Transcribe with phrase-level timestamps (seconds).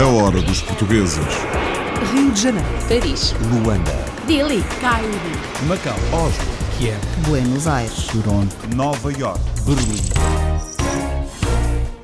[0.00, 1.18] A hora dos portugueses.
[2.12, 3.90] Rio de Janeiro, Paris, Luanda,
[4.28, 5.08] Delhi, Cairo,
[5.66, 6.46] Macau, Oslo,
[6.78, 10.00] Kiev, Buenos Aires, Toronto, Nova York, Berlim.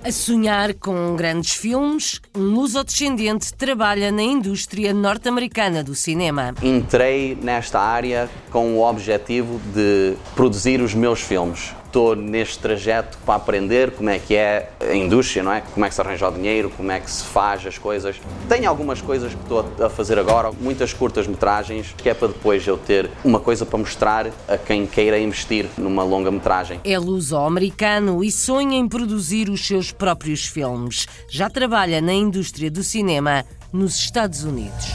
[0.04, 6.52] A sonhar com grandes filmes, um luso-descendente trabalha na indústria norte-americana do cinema.
[6.60, 11.77] Entrei nesta área com o objetivo de produzir os meus filmes.
[11.89, 15.62] Estou neste trajeto para aprender como é que é a indústria, não é?
[15.62, 18.20] Como é que se arranja o dinheiro, como é que se faz as coisas.
[18.46, 22.77] Tenho algumas coisas que estou a fazer agora, muitas curtas-metragens, que é para depois eu
[22.77, 26.79] ter uma coisa para mostrar a quem queira investir numa longa-metragem.
[26.84, 31.07] É luso-americano e sonha em produzir os seus próprios filmes.
[31.30, 34.93] Já trabalha na indústria do cinema nos Estados Unidos.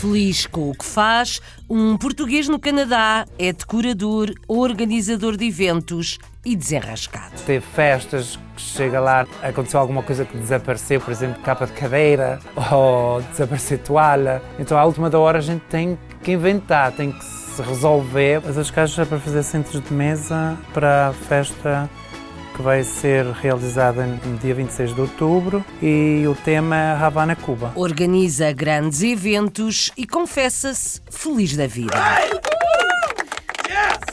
[0.00, 6.56] Feliz com o que faz, um português no Canadá é decorador, organizador de eventos e
[6.56, 7.34] desenrascado.
[7.44, 12.40] Teve festas que chega lá, aconteceu alguma coisa que desapareceu, por exemplo, capa de cadeira
[12.72, 14.40] ou desapareceu toalha.
[14.58, 18.40] Então, à última da hora, a gente tem que inventar, tem que se resolver.
[18.46, 21.90] As caixas é para fazer centros de mesa para a festa
[22.60, 27.72] que vai ser realizada no dia 26 de outubro e o tema é Havana, Cuba.
[27.74, 31.96] Organiza grandes eventos e confessa-se feliz da vida.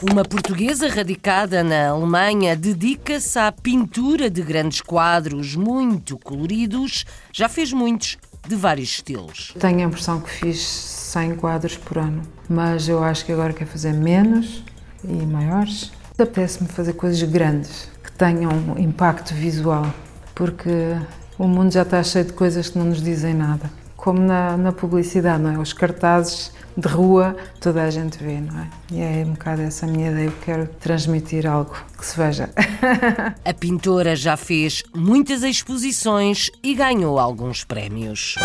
[0.01, 7.05] Uma portuguesa radicada na Alemanha dedica-se à pintura de grandes quadros muito coloridos.
[7.33, 9.53] Já fez muitos, de vários estilos.
[9.59, 13.69] Tenho a impressão que fiz 100 quadros por ano, mas eu acho que agora quero
[13.69, 14.63] fazer menos
[15.03, 15.91] e maiores.
[16.13, 19.85] Apetece-me fazer coisas grandes, tenham impacto visual,
[20.33, 20.95] porque
[21.37, 23.69] o mundo já está cheio de coisas que não nos dizem nada.
[23.95, 25.57] Como na, na publicidade, não é?
[25.57, 28.69] Os cartazes de rua toda a gente vê, não é?
[28.91, 30.25] E é um bocado essa a minha ideia.
[30.27, 32.49] Eu quero transmitir algo que se veja.
[33.43, 38.35] A pintora já fez muitas exposições e ganhou alguns prémios.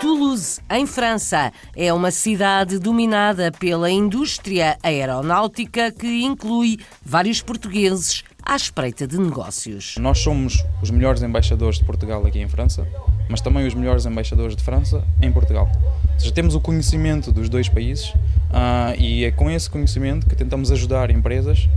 [0.00, 8.56] Toulouse, em França, é uma cidade dominada pela indústria aeronáutica que inclui vários portugueses à
[8.56, 9.96] espreita de negócios.
[9.98, 12.86] Nós somos os melhores embaixadores de Portugal aqui em França,
[13.28, 15.70] mas também os melhores embaixadores de França em Portugal.
[16.14, 20.36] Ou seja, temos o conhecimento dos dois países uh, e é com esse conhecimento que
[20.36, 21.68] tentamos ajudar empresas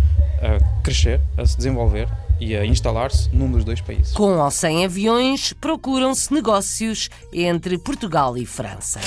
[0.42, 2.08] a crescer, a se desenvolver
[2.40, 4.14] e a instalar-se num dos dois países.
[4.14, 9.00] Com ou sem aviões, procuram-se negócios entre Portugal e França.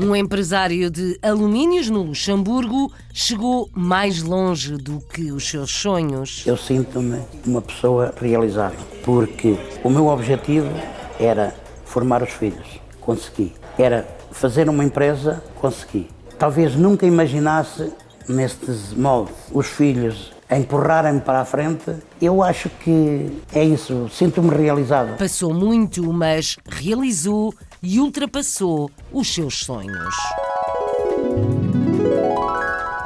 [0.00, 6.44] Um empresário de alumínios no Luxemburgo chegou mais longe do que os seus sonhos.
[6.46, 10.70] Eu sinto-me uma pessoa realizada, porque o meu objetivo
[11.18, 11.52] era
[11.84, 13.52] formar os filhos, consegui.
[13.76, 16.06] Era fazer uma empresa, consegui.
[16.38, 17.92] Talvez nunca imaginasse
[18.28, 21.92] nestes moldes os filhos empurrarem-me para a frente,
[22.22, 25.18] eu acho que é isso, sinto-me realizado.
[25.18, 27.52] Passou muito, mas realizou
[27.82, 30.14] e ultrapassou os seus sonhos.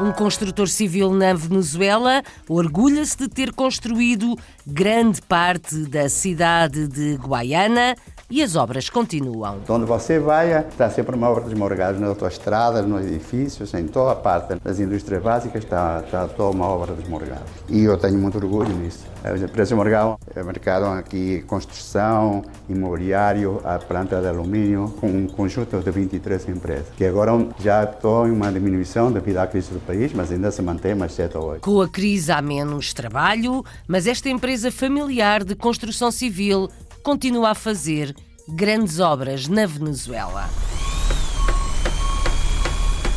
[0.00, 7.94] Um construtor civil na Venezuela orgulha-se de ter construído grande parte da cidade de Guaiana
[8.32, 9.58] e as obras continuam.
[9.68, 14.16] Onde você vai, está sempre uma obra desmorgada nas autoestradas, nos edifícios, em toda a
[14.16, 17.44] parte das indústrias básicas está, está toda uma obra desmorgada.
[17.68, 19.04] E eu tenho muito orgulho nisso.
[19.22, 25.90] As empresas Morgão marcaram aqui construção, imobiliário, a planta de alumínio, com um conjunto de
[25.90, 30.32] 23 empresas, que agora já estão em uma diminuição devido à crise do país, mas
[30.32, 31.60] ainda se mantém mais 7 ou 8.
[31.60, 36.70] Com a crise há menos trabalho, mas esta empresa familiar de construção civil
[37.02, 38.14] continua a fazer
[38.48, 40.48] grandes obras na Venezuela.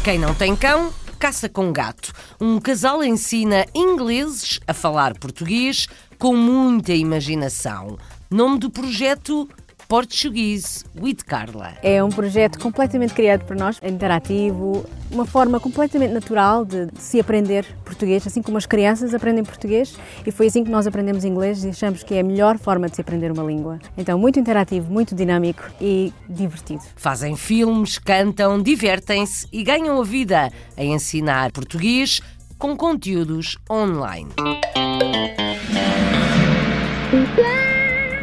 [0.04, 2.12] Quem não tem cão, caça com gato.
[2.40, 5.88] Um casal ensina ingleses a falar português
[6.18, 7.98] com muita imaginação.
[8.30, 9.50] Nome do projeto
[9.88, 11.74] Portuguese with Carla.
[11.84, 17.66] É um projeto completamente criado por nós, interativo, uma forma completamente natural de se aprender
[17.84, 19.96] português, assim como as crianças aprendem português,
[20.26, 22.96] e foi assim que nós aprendemos inglês e achamos que é a melhor forma de
[22.96, 23.80] se aprender uma língua.
[23.98, 26.84] Então, muito interativo, muito dinâmico e divertido.
[26.96, 32.22] Fazem filmes, cantam, divertem-se e ganham a vida a ensinar português
[32.58, 34.32] com conteúdos online.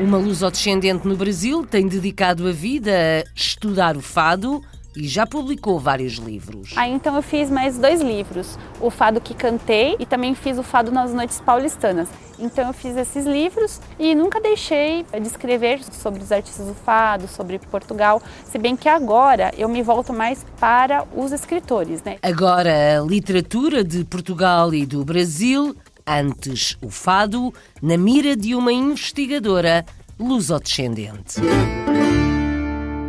[0.02, 4.60] Uma luso-descendente no Brasil tem dedicado a vida a estudar o fado
[4.96, 6.72] e já publicou vários livros.
[6.74, 10.62] Aí então eu fiz mais dois livros, o Fado que Cantei e também fiz o
[10.64, 12.08] Fado nas Noites Paulistanas.
[12.36, 17.28] Então eu fiz esses livros e nunca deixei de escrever sobre os artistas do fado,
[17.28, 22.16] sobre Portugal, se bem que agora eu me volto mais para os escritores, né?
[22.20, 25.76] Agora a literatura de Portugal e do Brasil
[26.06, 29.84] Antes, o fado na mira de uma investigadora
[30.18, 31.40] lusodescendente.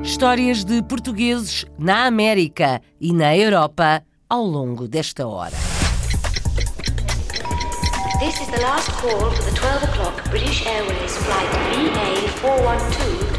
[0.03, 5.55] Histórias de portugueses na América e na Europa ao longo desta hora.
[8.19, 11.49] This is the last call for the 12 o'clock British Airways flight
[12.41, 13.32] VA412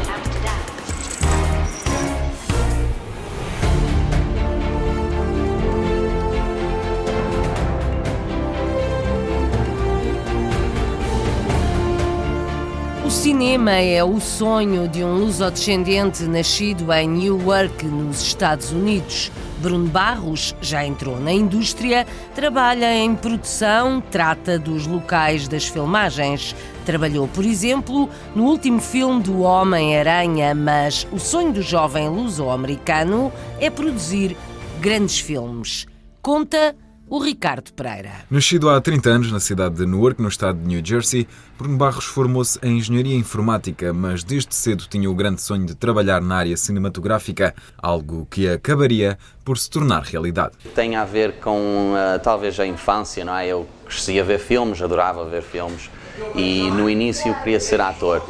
[13.25, 19.31] cinema é o sonho de um lusodescendente nascido em Newark, nos Estados Unidos.
[19.57, 22.05] Bruno Barros já entrou na indústria,
[22.35, 26.55] trabalha em produção, trata dos locais das filmagens.
[26.85, 33.71] Trabalhou, por exemplo, no último filme do Homem-Aranha, mas o sonho do jovem luso-americano é
[33.71, 34.37] produzir
[34.79, 35.87] grandes filmes.
[36.21, 36.75] Conta
[37.07, 38.11] o Ricardo Pereira.
[38.29, 42.05] Nascido há 30 anos na cidade de Newark, no estado de New Jersey, Bruno Barros
[42.05, 46.57] formou-se em engenharia informática, mas desde cedo tinha o grande sonho de trabalhar na área
[46.57, 50.53] cinematográfica, algo que acabaria por se tornar realidade.
[50.73, 53.47] Tem a ver com uh, talvez a infância, não é?
[53.47, 55.89] Eu cresci a ver filmes, adorava ver filmes
[56.35, 58.27] e no início queria ser ator.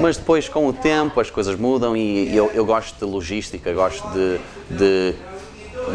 [0.00, 4.06] Mas depois, com o tempo, as coisas mudam e eu, eu gosto de logística, gosto
[4.12, 4.38] de,
[4.76, 5.14] de,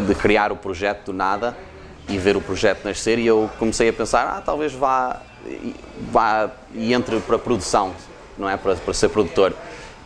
[0.06, 1.56] de criar o projeto do nada
[2.08, 5.20] e ver o projeto nascer e eu comecei a pensar, ah, talvez vá,
[6.10, 7.94] vá e entre para a produção,
[8.36, 8.56] não é?
[8.56, 9.54] Para, para ser produtor.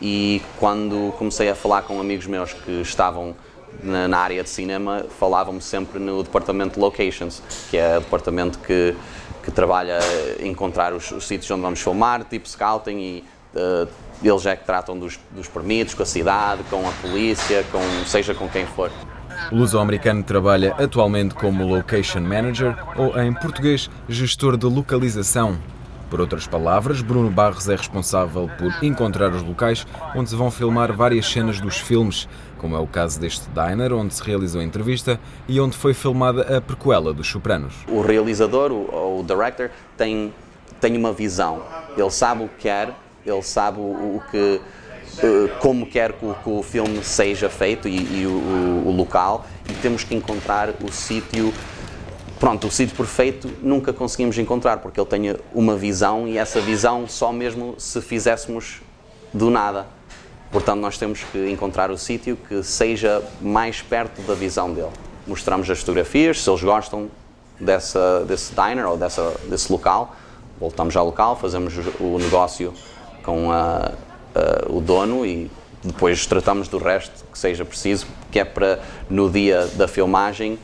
[0.01, 3.35] E quando comecei a falar com amigos meus que estavam
[3.83, 8.59] na, na área de cinema, falavam-me sempre no departamento de locations, que é o departamento
[8.59, 8.95] que,
[9.43, 9.99] que trabalha
[10.41, 13.23] encontrar os, os sítios onde vamos filmar, tipo scouting e
[13.55, 13.87] uh,
[14.23, 18.33] eles é que tratam dos, dos permitos com a cidade, com a polícia, com seja
[18.33, 18.91] com quem for.
[19.51, 25.57] O luso-americano trabalha atualmente como Location Manager ou, em português, gestor de localização.
[26.09, 30.91] Por outras palavras, Bruno Barros é responsável por encontrar os locais onde se vão filmar
[30.91, 32.27] várias cenas dos filmes,
[32.57, 36.57] como é o caso deste diner, onde se realizou a entrevista e onde foi filmada
[36.57, 37.75] a prequela dos Sopranos.
[37.87, 40.33] O realizador, o, o director, tem,
[40.81, 41.61] tem uma visão.
[41.95, 42.91] Ele sabe o que quer,
[43.23, 44.59] ele sabe o que
[45.59, 49.73] como quer que o, que o, filme seja feito e, e o, o, local e
[49.73, 51.53] temos que encontrar o sítio
[52.39, 57.07] pronto, o sítio perfeito nunca conseguimos encontrar porque ele tem uma visão e essa visão
[57.07, 58.81] só mesmo se fizéssemos
[59.33, 59.87] do nada.
[60.51, 64.91] Portanto nós temos que encontrar o sítio que seja mais perto da visão dele.
[65.27, 67.09] Mostramos as fotografias, se eles gostam
[67.59, 70.15] dessa, desse diner ou dessa, desse local
[70.59, 72.73] voltamos ao local, fazemos o negócio
[73.23, 73.91] com a
[74.35, 75.49] uh, o dono e
[75.83, 78.79] depois tratamos do resto que seja preciso, que é para
[79.09, 80.59] no dia da filmagem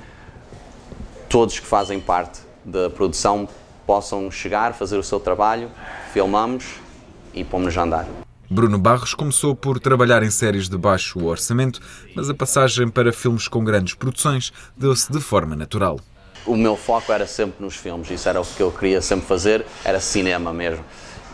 [1.30, 3.48] todos que fazem parte da produção
[3.86, 5.70] possam chegar, fazer o seu trabalho,
[6.12, 6.66] filmamos
[7.34, 8.08] e pomos a andar.
[8.50, 11.80] Bruno Barros começou por trabalhar em séries de baixo orçamento,
[12.16, 16.00] mas a passagem para filmes com grandes produções deu-se de forma natural.
[16.46, 19.66] O meu foco era sempre nos filmes, isso era o que eu queria sempre fazer,
[19.84, 20.84] era cinema mesmo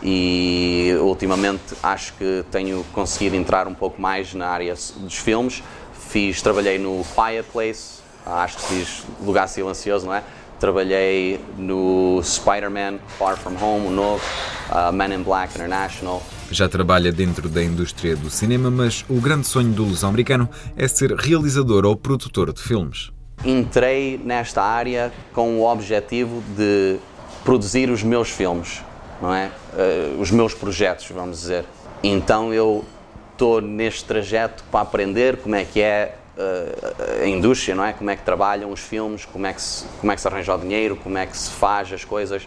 [0.02, 5.62] e ultimamente acho que tenho conseguido entrar um pouco mais na área dos filmes.
[6.08, 10.22] Fiz, trabalhei no Fireplace, acho que se diz Lugar Silencioso, não é?
[10.58, 14.22] Trabalhei no Spider-Man Far From Home, o novo,
[14.70, 16.22] uh, Men in Black International.
[16.50, 21.12] Já trabalha dentro da indústria do cinema, mas o grande sonho do luso-americano é ser
[21.14, 23.10] realizador ou produtor de filmes.
[23.44, 26.98] Entrei nesta área com o objetivo de
[27.44, 28.82] produzir os meus filmes
[29.22, 29.52] não é?
[29.72, 31.64] Uh, os meus projetos, vamos dizer.
[32.02, 32.84] Então eu
[33.30, 37.92] estou neste trajeto para aprender como é que é uh, a indústria, não é?
[37.92, 40.52] Como é que trabalham os filmes, como é que se, como é que se arranja
[40.52, 42.46] o dinheiro, como é que se faz as coisas.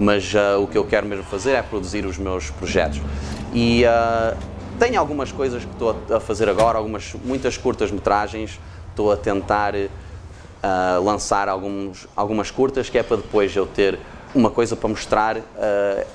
[0.00, 3.00] Mas uh, o que eu quero mesmo fazer é produzir os meus projetos.
[3.54, 3.84] E
[4.78, 8.58] tenho algumas coisas que estou a fazer agora, algumas muitas curtas metragens.
[8.90, 9.74] Estou a tentar
[11.02, 13.98] lançar alguns, algumas curtas que é para depois eu ter
[14.34, 15.42] uma coisa para mostrar uh,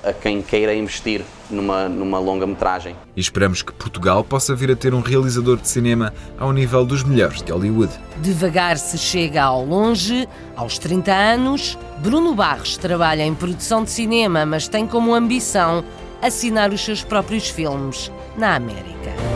[0.04, 2.96] a quem queira investir numa, numa longa-metragem.
[3.16, 7.04] E esperamos que Portugal possa vir a ter um realizador de cinema ao nível dos
[7.04, 7.92] melhores de Hollywood.
[8.18, 14.46] Devagar se chega ao longe, aos 30 anos, Bruno Barros trabalha em produção de cinema,
[14.46, 15.84] mas tem como ambição
[16.22, 19.35] assinar os seus próprios filmes na América.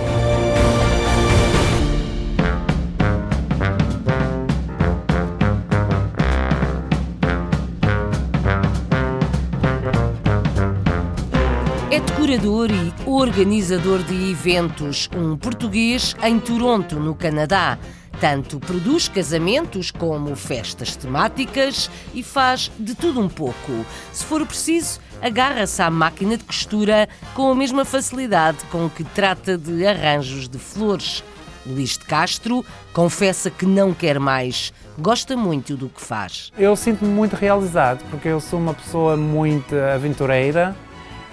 [12.30, 17.76] Curador e organizador de eventos, um português em Toronto, no Canadá.
[18.22, 23.84] Tanto produz casamentos como festas temáticas e faz de tudo um pouco.
[24.14, 29.58] Se for preciso, agarra-se à máquina de costura com a mesma facilidade com que trata
[29.58, 31.24] de arranjos de flores.
[31.66, 36.52] Luís de Castro confessa que não quer mais, gosta muito do que faz.
[36.60, 40.76] Eu sinto-me muito realizado porque eu sou uma pessoa muito aventureira,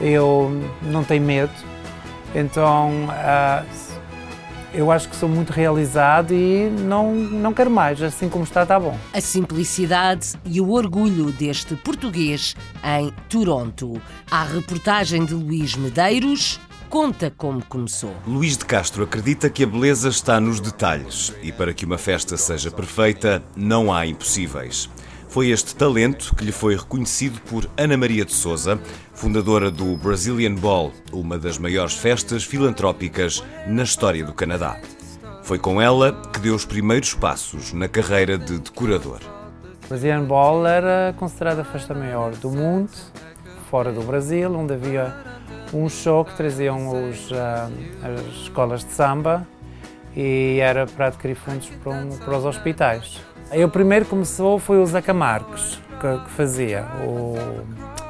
[0.01, 0.51] eu
[0.83, 1.53] não tenho medo,
[2.35, 3.67] então uh,
[4.77, 8.79] eu acho que sou muito realizado e não, não quero mais, assim como está, está
[8.79, 8.97] bom.
[9.13, 14.01] A simplicidade e o orgulho deste português em Toronto.
[14.31, 16.61] A reportagem de Luís Medeiros
[16.91, 18.15] conta como começou.
[18.27, 22.37] Luís de Castro acredita que a beleza está nos detalhes e para que uma festa
[22.37, 24.89] seja perfeita, não há impossíveis.
[25.37, 28.81] Foi este talento que lhe foi reconhecido por Ana Maria de Souza,
[29.13, 34.81] fundadora do Brazilian Ball, uma das maiores festas filantrópicas na história do Canadá.
[35.43, 39.21] Foi com ela que deu os primeiros passos na carreira de decorador.
[39.85, 42.89] O Brazilian Ball era considerada a festa maior do mundo,
[43.71, 45.15] fora do Brasil, onde havia
[45.71, 47.37] um show que traziam os, uh,
[48.03, 49.47] as escolas de samba
[50.17, 53.21] e era para adquirir fundos para, um, para os hospitais.
[53.51, 57.37] Aí o primeiro começou foi o Zeca Marques, que, que fazia o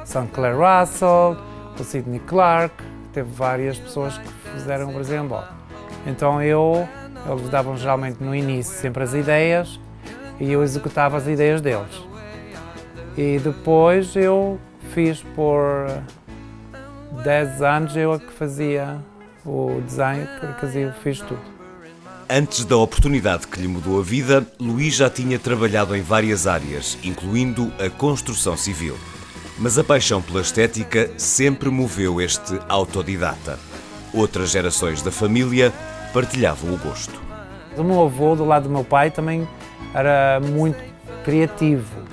[0.03, 0.27] St.
[0.33, 1.37] Clair Russell,
[1.79, 2.73] o Sidney Clark,
[3.13, 5.43] teve várias pessoas que fizeram o Brasil Ball.
[6.07, 6.87] Então eu,
[7.29, 9.79] eles davam geralmente no início sempre as ideias
[10.39, 12.03] e eu executava as ideias deles.
[13.15, 14.59] E depois eu
[14.91, 15.87] fiz por
[17.23, 18.97] 10 anos eu é que fazia
[19.45, 21.56] o design, porque eu fiz tudo.
[22.29, 26.97] Antes da oportunidade que lhe mudou a vida, Luís já tinha trabalhado em várias áreas,
[27.01, 28.97] incluindo a construção civil.
[29.57, 33.57] Mas a paixão pela estética sempre moveu este autodidata.
[34.13, 35.71] Outras gerações da família
[36.13, 37.17] partilhavam o gosto.
[37.77, 39.47] O meu avô, do lado do meu pai, também
[39.93, 40.83] era muito
[41.23, 42.03] criativo.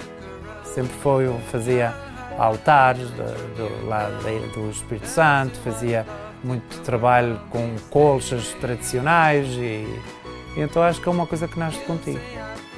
[0.63, 1.93] Sempre foi, fazia
[2.39, 4.15] altares do, do lado
[4.55, 6.07] do Espírito Santo, fazia
[6.45, 9.87] muito trabalho com colchas tradicionais e,
[10.57, 12.21] e então acho que é uma coisa que nasce contigo.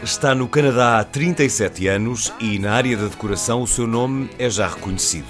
[0.02, 4.48] Está no Canadá há 37 anos e na área da decoração o seu nome é
[4.48, 5.26] já reconhecido.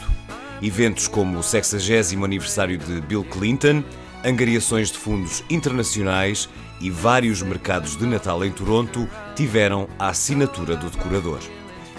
[0.61, 3.85] Eventos como o 60 aniversário de Bill Clinton,
[4.25, 6.49] angariações de fundos internacionais
[6.81, 11.40] e vários mercados de Natal em Toronto tiveram a assinatura do decorador.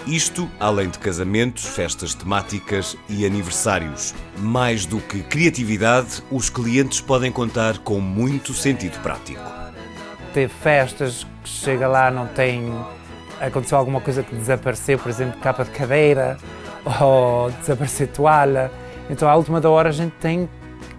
[0.07, 4.15] Isto além de casamentos, festas temáticas e aniversários.
[4.37, 9.41] Mais do que criatividade, os clientes podem contar com muito sentido prático.
[10.33, 12.73] Teve festas que chega lá não tem
[13.41, 16.37] aconteceu alguma coisa que desapareceu, por exemplo, capa de cadeira
[17.01, 18.71] ou desaparecer toalha.
[19.09, 20.47] Então à última da hora a gente tem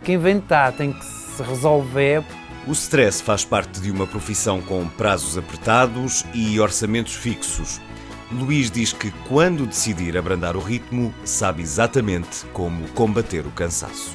[0.05, 2.23] que inventar, tem que se resolver.
[2.67, 7.81] O stress faz parte de uma profissão com prazos apertados e orçamentos fixos.
[8.31, 14.15] Luís diz que quando decidir abrandar o ritmo, sabe exatamente como combater o cansaço.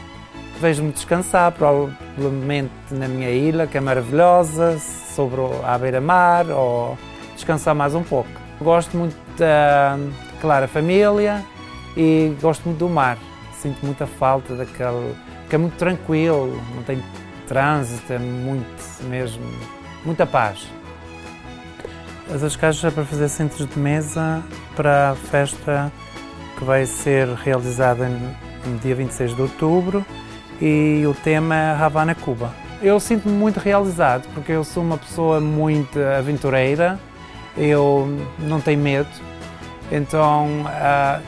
[0.62, 4.77] Vejo-me descansar, provavelmente na minha ilha, que é maravilhosa,
[5.15, 6.98] sobre a beira-mar, ou
[7.34, 8.29] descansar mais um pouco.
[8.62, 9.98] Gosto muito da,
[10.39, 11.43] claro, a família
[11.98, 13.17] e gosto muito do mar.
[13.60, 15.15] Sinto muita falta daquele,
[15.50, 17.03] que é muito tranquilo, não tem
[17.48, 19.43] trânsito, é muito mesmo,
[20.05, 20.67] muita paz.
[22.32, 24.44] As caixas é para fazer centros de mesa
[24.75, 25.92] para a festa
[26.58, 30.06] que vai ser realizada no dia 26 de outubro
[30.62, 32.53] e o tema é Havana, Cuba.
[32.82, 37.00] Eu sinto-me muito realizado porque eu sou uma pessoa muito aventureira,
[37.58, 38.08] eu
[38.39, 39.10] não tenho medo,
[39.92, 41.22] então uh,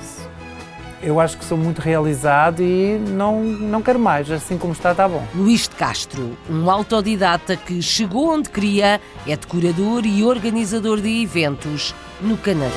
[1.05, 5.07] eu acho que sou muito realizado e não, não quero mais, assim como está, está
[5.07, 5.24] bom.
[5.35, 11.93] Luís de Castro, um autodidata que chegou onde queria, é decorador e organizador de eventos
[12.19, 12.71] no Canadá.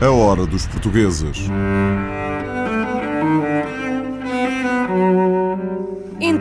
[0.00, 1.48] A hora dos portugueses.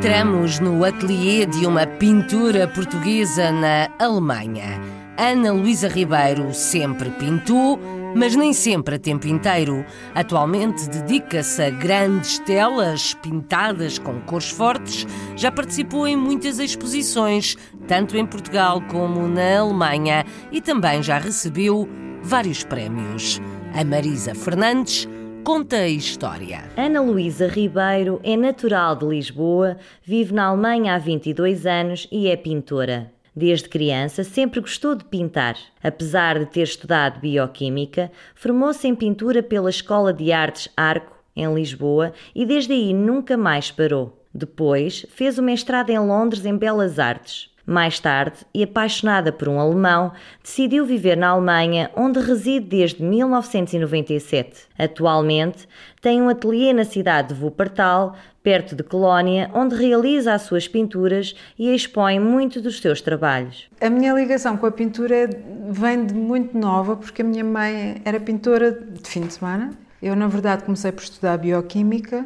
[0.01, 4.81] Entramos no ateliê de uma pintora portuguesa na Alemanha.
[5.15, 7.79] Ana Luísa Ribeiro sempre pintou,
[8.15, 9.85] mas nem sempre a tempo inteiro.
[10.15, 15.05] Atualmente dedica-se a grandes telas pintadas com cores fortes.
[15.35, 17.55] Já participou em muitas exposições,
[17.87, 21.87] tanto em Portugal como na Alemanha, e também já recebeu
[22.23, 23.39] vários prémios.
[23.75, 25.07] A Marisa Fernandes
[25.43, 26.63] conta a história.
[26.77, 32.35] Ana Luísa Ribeiro é natural de Lisboa, vive na Alemanha há 22 anos e é
[32.35, 33.11] pintora.
[33.35, 35.55] Desde criança, sempre gostou de pintar.
[35.81, 42.13] Apesar de ter estudado bioquímica, formou-se em pintura pela Escola de Artes Arco, em Lisboa,
[42.35, 44.21] e desde aí nunca mais parou.
[44.33, 47.50] Depois, fez o mestrado em Londres em Belas Artes.
[47.65, 50.11] Mais tarde, e apaixonada por um alemão,
[50.43, 54.67] decidiu viver na Alemanha, onde reside desde 1997.
[54.77, 55.67] Atualmente,
[56.01, 61.35] tem um ateliê na cidade de Wuppertal, perto de Colónia, onde realiza as suas pinturas
[61.57, 63.69] e expõe muitos dos seus trabalhos.
[63.79, 65.29] A minha ligação com a pintura
[65.69, 69.71] vem de muito nova, porque a minha mãe era pintora de fim de semana.
[70.01, 72.25] Eu, na verdade, comecei por estudar bioquímica,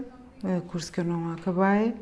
[0.68, 1.94] curso que eu não acabei,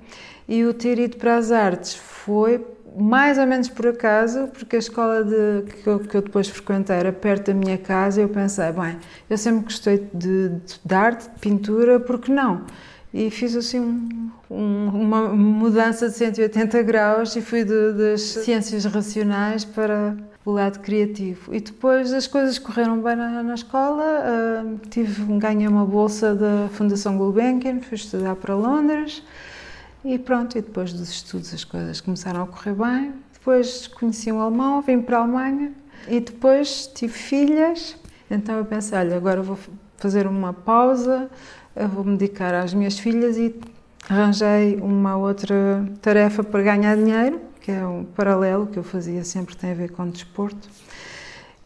[0.48, 4.80] e o ter ido para as artes foi mais ou menos por acaso, porque a
[4.80, 8.30] escola de, que, eu, que eu depois frequentei era perto da minha casa e eu
[8.30, 8.98] pensei, bem,
[9.30, 12.66] eu sempre gostei de, de, de arte, de pintura, por que não?
[13.14, 19.64] E fiz assim um, um, uma mudança de 180 graus e fui das ciências racionais
[19.64, 21.54] para o lado criativo.
[21.54, 26.68] E depois as coisas correram bem na, na escola, uh, tive, ganhei uma bolsa da
[26.72, 29.24] Fundação Gulbenkian, fui estudar para Londres,
[30.04, 33.14] e pronto, e depois dos estudos as coisas começaram a correr bem.
[33.34, 35.74] Depois conheci um alemão, vim para a Alemanha
[36.08, 37.96] e depois tive filhas.
[38.30, 39.58] Então eu pensei, olha, agora vou
[39.98, 41.30] fazer uma pausa,
[41.94, 43.56] vou me dedicar às minhas filhas e
[44.10, 49.56] arranjei uma outra tarefa para ganhar dinheiro, que é um paralelo que eu fazia sempre
[49.56, 50.70] tem a ver com desporto.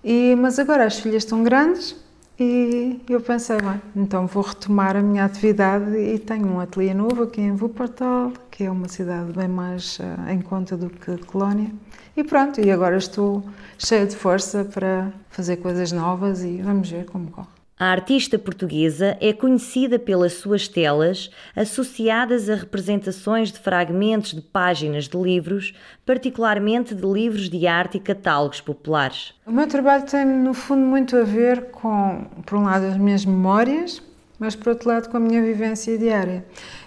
[0.03, 1.95] E, mas agora as filhas estão grandes,
[2.39, 7.23] e eu pensei, bem, então vou retomar a minha atividade e tenho um ateliê novo
[7.23, 11.71] aqui em Wuppertal, que é uma cidade bem mais uh, em conta do que Colónia.
[12.15, 13.43] E pronto, e agora estou
[13.77, 17.56] cheia de força para fazer coisas novas e vamos ver como corre.
[17.79, 25.07] A artista portuguesa é conhecida pelas suas telas associadas a representações de fragmentos de páginas
[25.07, 29.31] de livros, particularmente de livros de arte e catálogos populares.
[29.45, 33.23] O meu trabalho tem, no fundo, muito a ver com, por um lado, as minhas
[33.23, 34.01] memórias,
[34.39, 36.43] mas, por outro lado, com a minha vivência diária.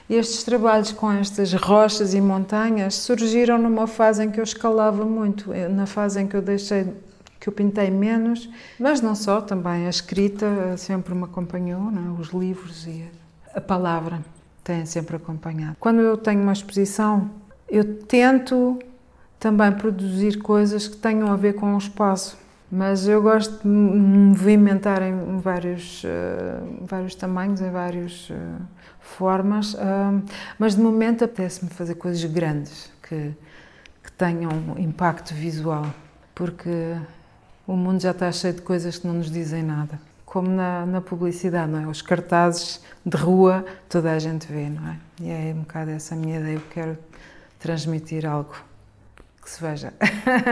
[0.09, 5.05] E estes trabalhos com estas rochas e montanhas surgiram numa fase em que eu escalava
[5.05, 6.89] muito, na fase em que eu deixei
[7.41, 12.21] que eu pintei menos, mas não só, também a escrita sempre me acompanhou, é?
[12.21, 13.11] os livros e
[13.55, 14.21] a palavra
[14.63, 15.77] têm sempre acompanhado.
[15.81, 17.31] Quando eu tenho uma exposição,
[17.67, 18.79] eu tento
[19.39, 22.37] também produzir coisas que tenham a ver com o espaço,
[22.71, 28.35] mas eu gosto de me movimentar em vários, uh, vários tamanhos, em várias uh,
[29.01, 30.23] formas, uh,
[30.59, 33.35] mas de momento apetece-me fazer coisas grandes que,
[34.05, 35.87] que tenham impacto visual,
[36.35, 36.95] porque
[37.71, 40.01] o mundo já está cheio de coisas que não nos dizem nada.
[40.27, 41.87] Como na, na publicidade, não é?
[41.87, 44.97] Os cartazes de rua toda a gente vê, não é?
[45.21, 46.57] E é um bocado essa minha ideia.
[46.57, 46.99] Eu quero
[47.61, 48.57] transmitir algo
[49.41, 49.95] que se veja.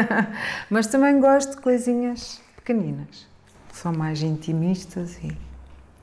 [0.70, 3.26] Mas também gosto de coisinhas pequeninas,
[3.68, 5.37] que são mais intimistas e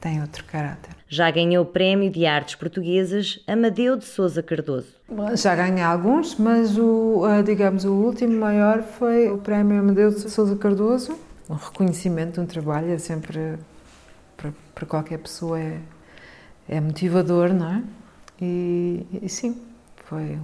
[0.06, 0.96] têm outro caráter.
[1.08, 4.94] Já ganhou o Prémio de Artes Portuguesas Amadeu de Souza Cardoso.
[5.34, 10.56] Já ganhei alguns, mas o, digamos, o último maior foi o Prémio Amadeu de Souza
[10.58, 11.18] Cardoso.
[11.50, 13.58] O reconhecimento de um trabalho é sempre,
[14.38, 15.80] para, para qualquer pessoa, é,
[16.70, 17.84] é motivador, não é?
[18.40, 19.60] E, e sim,
[20.06, 20.38] foi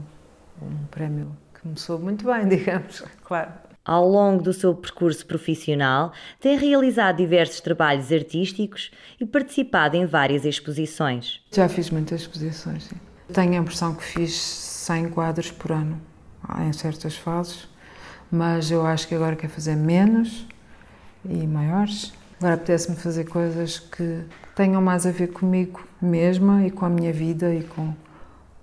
[0.59, 3.51] um prémio que começou muito bem, digamos, claro.
[3.83, 10.45] Ao longo do seu percurso profissional, tem realizado diversos trabalhos artísticos e participado em várias
[10.45, 11.41] exposições.
[11.51, 12.95] Já fiz muitas exposições, sim.
[13.33, 15.99] Tenho a impressão que fiz 100 quadros por ano,
[16.59, 17.67] em certas fases,
[18.29, 20.45] mas eu acho que agora quero fazer menos
[21.25, 22.13] e maiores.
[22.39, 24.23] Agora apetece-me fazer coisas que
[24.55, 27.93] tenham mais a ver comigo mesma e com a minha vida e com,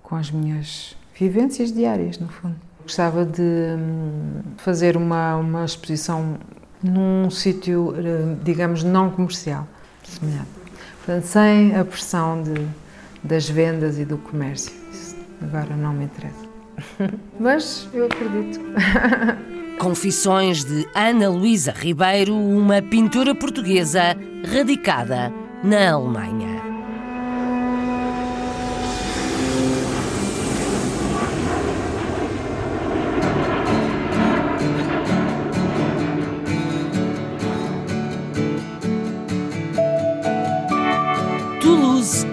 [0.02, 2.67] com as minhas vivências diárias, no fundo.
[2.88, 6.38] Gostava de hum, fazer uma, uma exposição
[6.82, 9.68] num sítio, eh, digamos, não comercial,
[10.02, 10.48] semelhante.
[10.96, 12.66] Portanto, sem a pressão de,
[13.22, 14.72] das vendas e do comércio.
[14.90, 16.46] Isso agora não me interessa.
[17.38, 18.58] Mas eu acredito.
[19.78, 24.16] Confissões de Ana Luísa Ribeiro, uma pintora portuguesa
[24.50, 25.30] radicada
[25.62, 26.57] na Alemanha.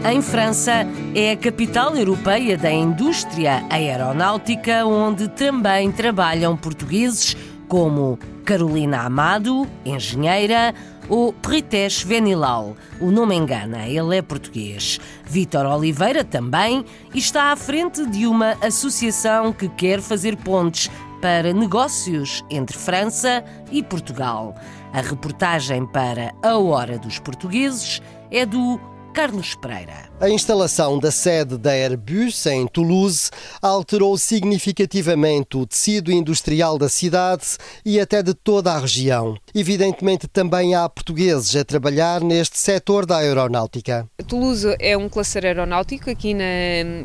[0.10, 7.36] Em França, é a capital europeia da indústria aeronáutica, onde também trabalham portugueses
[7.68, 10.74] como Carolina Amado, engenheira,
[11.10, 12.78] ou Pritesh Venilau.
[13.02, 15.00] O nome engana, ele é português.
[15.26, 20.90] Vítor Oliveira também está à frente de uma associação que quer fazer pontes
[21.22, 24.56] para negócios entre França e Portugal.
[24.94, 28.80] A reportagem para A Hora dos Portugueses é do
[29.16, 30.10] Carlos Pereira.
[30.20, 37.56] A instalação da sede da Airbus em Toulouse alterou significativamente o tecido industrial da cidade
[37.86, 39.38] e até de toda a região.
[39.56, 44.06] Evidentemente, também há portugueses a trabalhar neste setor da aeronáutica.
[44.28, 46.44] Toulouse é um cluster aeronáutico aqui na,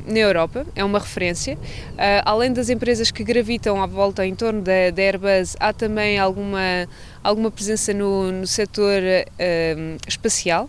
[0.04, 1.54] na Europa, é uma referência.
[1.54, 6.18] Uh, além das empresas que gravitam à volta em torno da, da Airbus, há também
[6.18, 6.88] alguma,
[7.22, 10.68] alguma presença no, no setor uh, espacial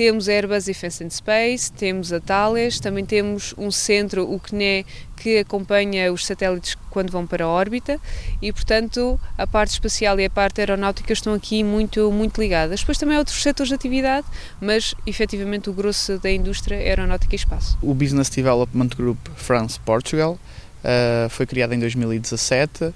[0.00, 4.86] temos a Airbus Defence and Space, temos a Thales, também temos um centro, o CNE,
[5.14, 8.00] que acompanha os satélites quando vão para a órbita
[8.40, 12.80] e, portanto, a parte espacial e a parte aeronáutica estão aqui muito, muito ligadas.
[12.80, 14.26] Depois também há outros setores de atividade,
[14.58, 17.76] mas efetivamente o grosso da indústria é aeronáutica e espaço.
[17.82, 20.38] O Business Development Group France Portugal
[20.82, 22.94] uh, foi criado em 2017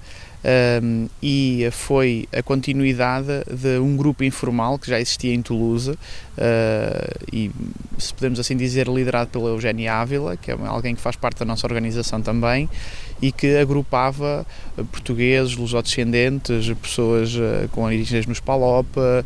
[0.83, 5.97] um, e foi a continuidade de um grupo informal que já existia em Toulouse uh,
[7.33, 7.49] e,
[7.97, 11.45] se podemos assim dizer, liderado pela Eugénia Ávila, que é alguém que faz parte da
[11.45, 12.69] nossa organização também
[13.21, 14.45] e que agrupava
[14.91, 19.25] portugueses, lusodescendentes, pessoas uh, com origens nos Palop, uh,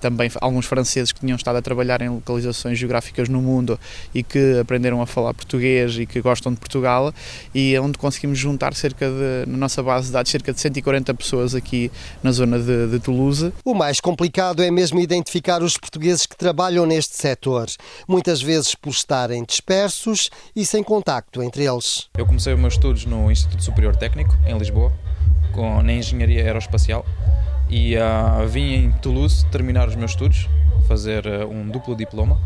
[0.00, 3.78] também alguns franceses que tinham estado a trabalhar em localizações geográficas no mundo
[4.14, 7.12] e que aprenderam a falar português e que gostam de Portugal
[7.54, 11.12] e é onde conseguimos juntar cerca de, na nossa base de dados, cerca de 140
[11.14, 11.90] pessoas aqui
[12.22, 13.52] na zona de, de Toulouse.
[13.64, 17.66] O mais complicado é mesmo identificar os portugueses que trabalham neste setor,
[18.06, 22.08] muitas vezes por estarem dispersos e sem contacto entre eles.
[22.16, 24.92] Eu comecei os meus estudos no Instituto Superior Técnico, em Lisboa,
[25.52, 27.06] com, na Engenharia Aeroespacial
[27.68, 30.48] e uh, vim em Toulouse terminar os meus estudos,
[30.86, 32.38] fazer uh, um duplo diploma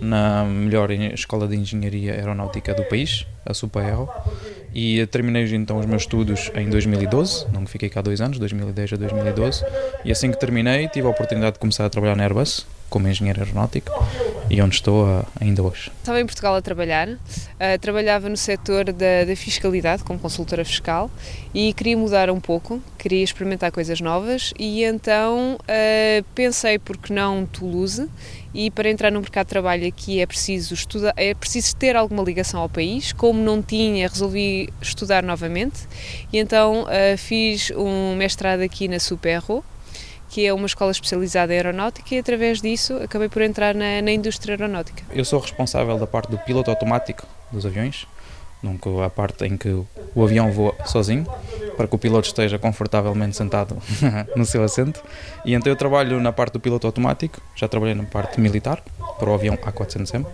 [0.00, 4.08] na melhor escola de engenharia aeronáutica do país, a Supaero,
[4.74, 8.96] e terminei então os meus estudos em 2012, não fiquei cá dois anos, 2010 a
[8.96, 9.64] 2012,
[10.04, 13.40] e assim que terminei tive a oportunidade de começar a trabalhar na Airbus como engenheiro
[13.40, 13.90] aeronáutico
[14.50, 15.92] e onde estou uh, ainda hoje.
[16.00, 17.18] Estava em Portugal a trabalhar, uh,
[17.80, 21.08] trabalhava no setor da, da, fiscalidade como consultora fiscal
[21.54, 27.12] e queria mudar um pouco, queria experimentar coisas novas e então uh, pensei por que
[27.12, 28.08] não Toulouse
[28.52, 32.24] e para entrar no mercado de trabalho aqui é preciso estudar, é preciso ter alguma
[32.24, 33.12] ligação ao país.
[33.12, 35.86] Como não tinha, resolvi estudar novamente
[36.32, 39.64] e então fiz um mestrado aqui na Superro,
[40.30, 44.12] que é uma escola especializada em aeronáutica e através disso acabei por entrar na, na
[44.12, 45.02] indústria aeronáutica.
[45.10, 48.06] Eu sou responsável da parte do piloto automático dos aviões,
[48.62, 49.68] nunca a parte em que
[50.14, 51.26] o avião voa sozinho,
[51.76, 53.76] para que o piloto esteja confortavelmente sentado
[54.36, 55.02] no seu assento.
[55.44, 58.80] E então eu trabalho na parte do piloto automático, já trabalhei na parte militar,
[59.18, 60.24] para o avião A400M,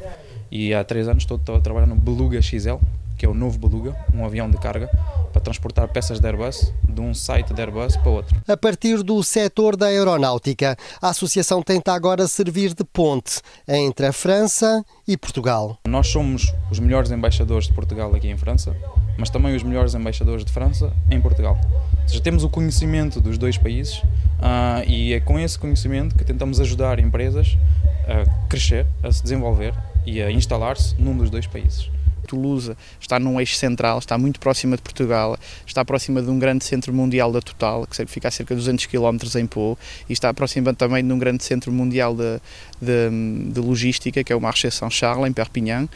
[0.50, 2.76] e há três anos estou a trabalhar no Beluga XL,
[3.16, 4.88] que é o novo Beluga, um avião de carga
[5.32, 8.36] para transportar peças de Airbus de um site de Airbus para outro.
[8.48, 14.12] A partir do setor da aeronáutica, a associação tenta agora servir de ponte entre a
[14.12, 15.78] França e Portugal.
[15.86, 18.76] Nós somos os melhores embaixadores de Portugal aqui em França,
[19.18, 21.58] mas também os melhores embaixadores de França em Portugal.
[22.02, 26.24] Ou seja, temos o conhecimento dos dois países uh, e é com esse conhecimento que
[26.24, 27.58] tentamos ajudar empresas
[28.06, 29.74] a crescer, a se desenvolver
[30.06, 31.90] e a instalar-se num dos dois países.
[32.26, 36.64] Toulouse está num eixo central, está muito próxima de Portugal, está próxima de um grande
[36.64, 40.32] centro mundial da Total, que fica a cerca de 200 km em Pau, e está
[40.34, 42.40] próxima também de um grande centro mundial de,
[42.80, 45.88] de, de logística, que é o Marché Saint-Charles, em Perpignan,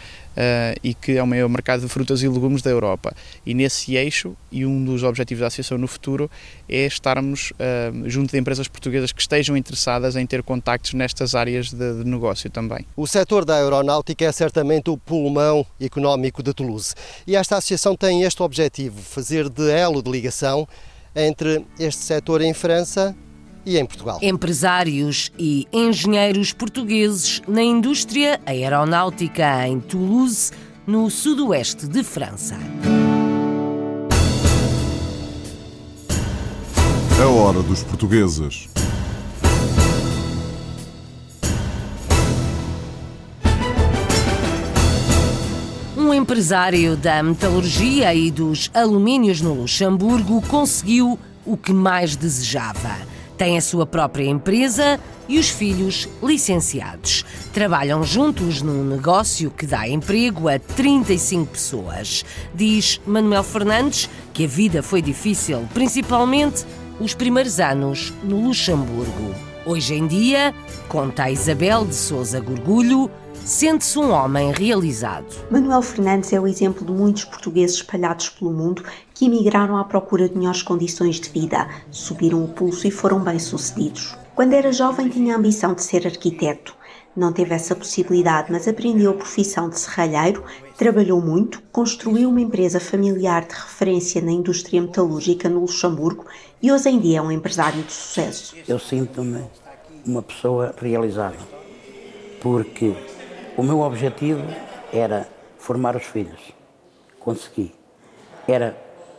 [0.82, 3.14] e que é o maior mercado de frutas e legumes da Europa.
[3.44, 6.30] E nesse eixo, e um dos objetivos da Associação no futuro,
[6.68, 11.70] é estarmos uh, junto de empresas portuguesas que estejam interessadas em ter contactos nestas áreas
[11.70, 12.86] de, de negócio também.
[12.96, 16.94] O setor da aeronáutica é certamente o pulmão económico de Toulouse.
[17.26, 20.66] E esta associação tem este objetivo, fazer de elo de ligação
[21.14, 23.14] entre este setor em França
[23.64, 24.18] e em Portugal.
[24.22, 30.52] Empresários e engenheiros portugueses na indústria aeronáutica em Toulouse,
[30.86, 32.56] no sudoeste de França.
[37.22, 38.68] A hora dos portugueses.
[45.96, 52.96] Um empresário da metalurgia e dos alumínios no Luxemburgo conseguiu o que mais desejava
[53.40, 57.24] tem a sua própria empresa e os filhos licenciados.
[57.54, 62.22] Trabalham juntos num negócio que dá emprego a 35 pessoas.
[62.54, 66.66] Diz Manuel Fernandes que a vida foi difícil, principalmente
[67.00, 69.34] os primeiros anos no Luxemburgo.
[69.64, 70.54] Hoje em dia,
[70.86, 73.10] conta a Isabel de Souza Gorgulho,
[73.44, 75.26] sente-se um homem realizado.
[75.50, 80.28] Manuel Fernandes é o exemplo de muitos portugueses espalhados pelo mundo que emigraram à procura
[80.28, 84.16] de melhores condições de vida, subiram o pulso e foram bem-sucedidos.
[84.34, 86.74] Quando era jovem, tinha a ambição de ser arquiteto.
[87.16, 90.44] Não teve essa possibilidade, mas aprendeu a profissão de serralheiro,
[90.76, 96.24] trabalhou muito, construiu uma empresa familiar de referência na indústria metalúrgica no Luxemburgo
[96.62, 98.54] e hoje em dia é um empresário de sucesso.
[98.66, 99.42] Eu sinto-me
[100.06, 101.36] uma pessoa realizada,
[102.40, 102.94] porque
[103.60, 104.42] o meu objetivo
[104.90, 106.40] era formar os filhos.
[107.18, 107.74] Consegui.
[108.48, 108.74] Era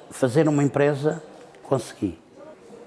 [0.09, 1.21] fazer uma empresa.
[1.61, 2.17] Consegui.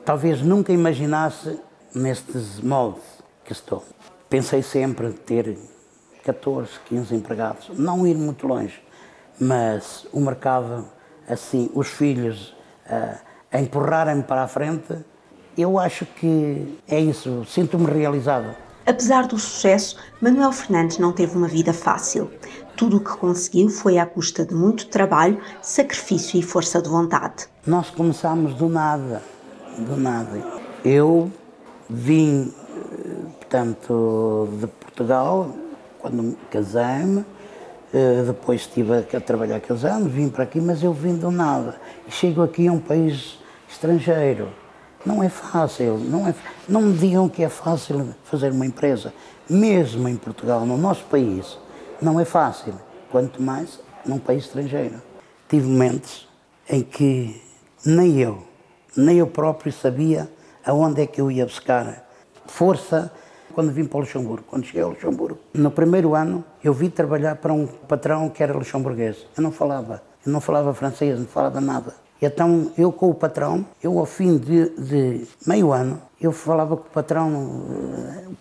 [0.04, 1.60] Talvez nunca imaginasse
[1.94, 3.04] nestes moldes
[3.44, 3.84] que estou.
[4.28, 5.56] Pensei sempre ter
[6.24, 8.82] 14, 15 empregados, não ir muito longe,
[9.38, 10.88] mas o mercado,
[11.28, 12.48] assim, os filhos
[12.86, 13.16] uh,
[13.52, 14.92] a empurrarem-me para a frente,
[15.56, 18.56] eu acho que é isso, sinto-me realizado.
[18.86, 22.30] Apesar do sucesso, Manuel Fernandes não teve uma vida fácil.
[22.76, 27.46] Tudo o que conseguiu foi à custa de muito trabalho, sacrifício e força de vontade.
[27.66, 29.22] Nós começámos do nada,
[29.78, 30.42] do nada.
[30.84, 31.32] Eu
[31.88, 32.52] vim,
[33.38, 35.48] portanto, de Portugal,
[35.98, 37.24] quando me casei-me,
[37.92, 41.80] eh, depois estive a trabalhar aqueles anos, vim para aqui, mas eu vim do nada.
[42.10, 44.48] Chego aqui a um país estrangeiro
[45.04, 46.34] não é fácil, não, é,
[46.68, 49.12] não me digam que é fácil fazer uma empresa.
[49.48, 51.58] Mesmo em Portugal, no nosso país,
[52.00, 52.74] não é fácil,
[53.10, 55.00] quanto mais num país estrangeiro.
[55.48, 56.28] Tive momentos
[56.68, 57.42] em que
[57.84, 58.42] nem eu,
[58.96, 60.30] nem eu próprio sabia
[60.64, 62.08] aonde é que eu ia buscar
[62.46, 63.12] força
[63.52, 65.38] quando vim para o Luxemburgo, quando cheguei ao Luxemburgo.
[65.52, 69.26] No primeiro ano, eu vi trabalhar para um patrão que era luxemburguês.
[69.36, 71.94] Eu não falava, eu não falava francês, não falava nada.
[72.24, 76.88] Então, eu com o patrão, eu ao fim de, de meio ano, eu falava com
[76.88, 77.62] o patrão,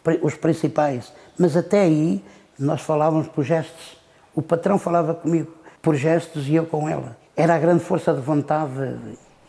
[0.08, 2.24] eh, os principais, mas até aí
[2.58, 3.98] nós falávamos por gestos.
[4.34, 7.18] O patrão falava comigo por gestos e eu com ela.
[7.36, 8.96] Era a grande força de vontade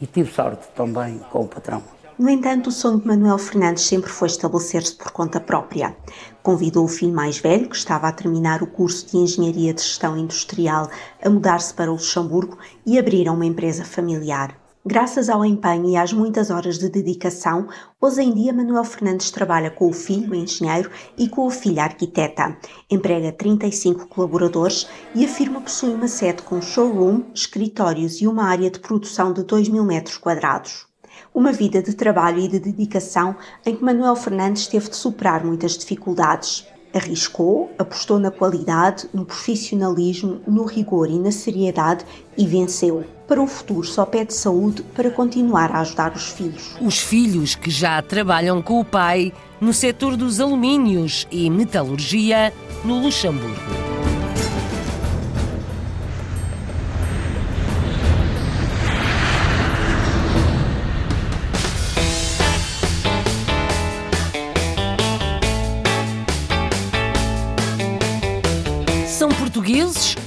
[0.01, 1.93] e tive sorte também com o patrão.
[2.16, 5.96] No entanto, o sonho de Manuel Fernandes sempre foi estabelecer-se por conta própria.
[6.44, 10.16] Convidou o filho mais velho, que estava a terminar o curso de Engenharia de Gestão
[10.16, 10.88] Industrial,
[11.20, 14.57] a mudar-se para o Luxemburgo e abriram uma empresa familiar.
[14.87, 17.66] Graças ao empenho e às muitas horas de dedicação,
[18.00, 22.57] hoje em dia Manuel Fernandes trabalha com o filho, engenheiro, e com a filha, arquiteta.
[22.88, 28.70] Emprega 35 colaboradores e a firma possui uma sede com showroom, escritórios e uma área
[28.70, 30.93] de produção de 2 mil metros quadrados.
[31.35, 33.35] Uma vida de trabalho e de dedicação
[33.66, 36.64] em que Manuel Fernandes teve de superar muitas dificuldades.
[36.94, 42.05] Arriscou, apostou na qualidade, no profissionalismo, no rigor e na seriedade
[42.38, 43.03] e venceu.
[43.27, 46.77] Para o futuro só pede saúde para continuar a ajudar os filhos.
[46.81, 52.53] Os filhos que já trabalham com o pai no setor dos alumínios e metalurgia
[52.85, 54.03] no Luxemburgo.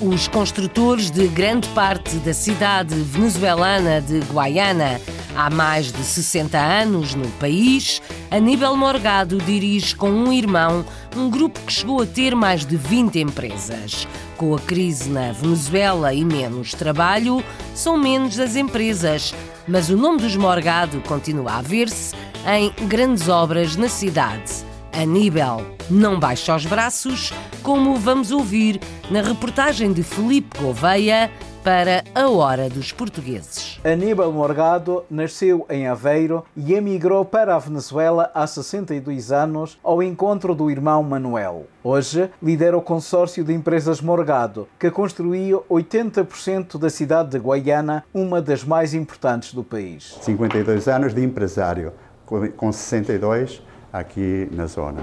[0.01, 4.99] Os construtores de grande parte da cidade venezuelana de Guaiana.
[5.35, 11.59] Há mais de 60 anos no país, Aníbal Morgado dirige com um irmão um grupo
[11.61, 14.07] que chegou a ter mais de 20 empresas.
[14.35, 19.33] Com a crise na Venezuela e menos trabalho, são menos as empresas,
[19.67, 24.66] mas o nome dos Morgado continua a ver-se em grandes obras na cidade.
[24.97, 27.31] Aníbal não baixa os braços,
[27.61, 28.79] como vamos ouvir
[29.11, 31.29] na reportagem de Felipe Gouveia
[31.63, 33.79] para a Hora dos Portugueses.
[33.83, 40.55] Aníbal Morgado nasceu em Aveiro e emigrou para a Venezuela há 62 anos ao encontro
[40.55, 41.67] do irmão Manuel.
[41.83, 48.41] Hoje lidera o consórcio de empresas Morgado, que construiu 80% da cidade de Guaiana, uma
[48.41, 50.17] das mais importantes do país.
[50.21, 51.93] 52 anos de empresário,
[52.25, 53.61] com 62
[53.99, 55.01] aqui na zona.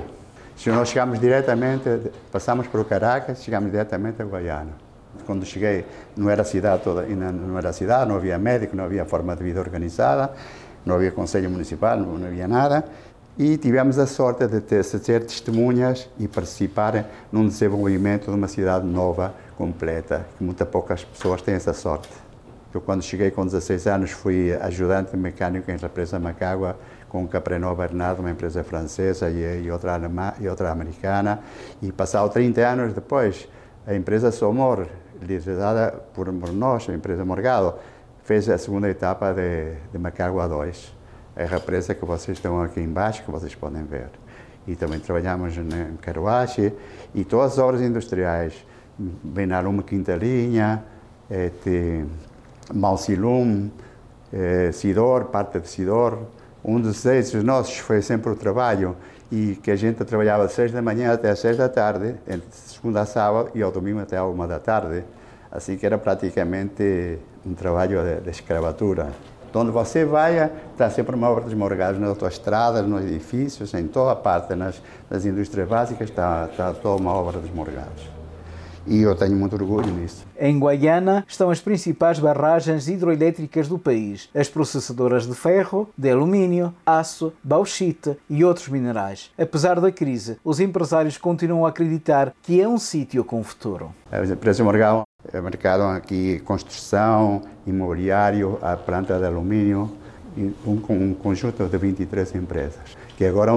[0.57, 1.89] Se nós chegamos diretamente,
[2.31, 4.71] passamos por Caracas, chegamos diretamente a Guaiana.
[5.27, 5.85] Quando cheguei,
[6.17, 9.61] não era cidade toda, não era cidade, não havia médico, não havia forma de vida
[9.61, 10.33] organizada,
[10.85, 12.85] não havia conselho municipal, não havia nada.
[13.37, 18.87] E tivemos a sorte de ter, ter testemunhas e participar num desenvolvimento de uma cidade
[18.87, 22.09] nova, completa, que muitas poucas pessoas têm essa sorte.
[22.73, 26.77] Eu, quando cheguei com 16 anos, fui ajudante mecânico em represa Macágua,
[27.15, 31.39] com Caprenó Bernardo, uma empresa francesa e, outra alemã e outra americana.
[31.81, 33.49] E passado 30 anos depois,
[33.87, 34.89] a empresa Somor,
[35.23, 37.77] liderada por, por nós, a empresa Morgado,
[38.25, 40.93] fez a segunda etapa de, de Macágua 2,
[41.37, 44.11] a represa que vocês estão aqui embaixo, que vocês podem ver.
[44.67, 46.73] e também trabalhamos em Carruache
[47.15, 48.67] e todas as obras industriais,
[48.99, 50.83] Benaruma Quinta Linha,
[51.31, 52.05] este,
[52.75, 53.71] Malsilum,
[54.33, 56.19] eh, Sidor, parte de Sidor.
[56.65, 58.97] Um dos eixos nossos foi sempre o trabalho
[59.31, 63.03] e que a gente trabalhava 6 da manhã até às 6 da tarde, entre segunda
[63.03, 65.05] a sábado e ao domingo até a uma da tarde.
[65.53, 69.09] Assim que era praticamente um trabalho de, de escravatura.
[69.55, 74.17] Onde você vai, está sempre uma obra desmorgada nas autoestradas, nos edifícios, em toda a
[74.17, 78.14] parte, nas, nas indústrias básicas, está, está toda uma obra desmorgada.
[78.87, 80.27] E eu tenho muito orgulho nisso.
[80.39, 86.75] Em Guaiana estão as principais barragens hidroelétricas do país, as processadoras de ferro, de alumínio,
[86.85, 89.31] aço, bauxite e outros minerais.
[89.39, 93.95] Apesar da crise, os empresários continuam a acreditar que é um sítio com futuro.
[94.13, 95.05] A empresa Morgão
[95.43, 99.91] mercado aqui construção, imobiliário, a planta de alumínio,
[100.37, 103.53] um, um conjunto de 23 empresas que agora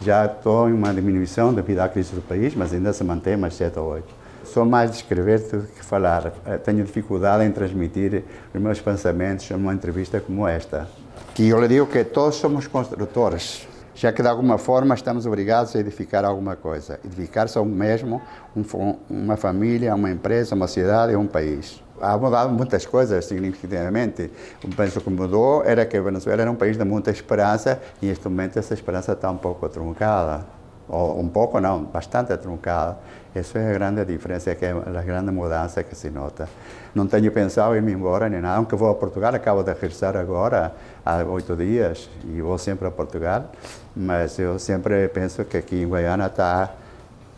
[0.00, 3.54] já estou em uma diminuição devido à crise do país, mas ainda se mantém mais
[3.54, 4.17] 7 ou 8.
[4.52, 6.32] Sou mais de escrever do que falar.
[6.46, 10.88] Eh, tenho dificuldade em transmitir os meus pensamentos numa entrevista como esta.
[11.34, 15.76] Que eu lhe digo que todos somos construtores, já que de alguma forma estamos obrigados
[15.76, 16.98] a edificar alguma coisa.
[17.04, 18.22] Edificar só mesmo
[18.56, 18.64] um,
[19.10, 21.82] uma família, uma empresa, uma cidade um país.
[22.00, 24.30] Há mudado muitas coisas significativamente.
[24.74, 28.24] Penso que mudou era que a Venezuela era um país de muita esperança e neste
[28.26, 30.57] momento essa esperança está um pouco truncada.
[30.88, 32.96] Ou um pouco não, bastante truncada.
[33.34, 36.48] Essa é a grande diferença, que é a grande mudança que se nota.
[36.94, 40.16] Não tenho pensado em ir embora nem nada, aunque vou a Portugal, acabo de regressar
[40.16, 40.74] agora,
[41.04, 43.50] há oito dias, e vou sempre a Portugal,
[43.94, 46.70] mas eu sempre penso que aqui em Guiana está,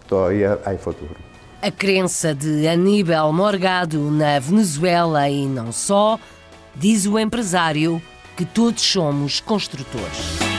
[0.08, 1.16] todavía há futuro.
[1.60, 6.18] A crença de Aníbal Morgado na Venezuela e não só,
[6.74, 8.00] diz o empresário
[8.36, 10.49] que todos somos construtores.